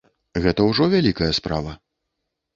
[0.45, 1.77] Гэта ўжо вялікая справа.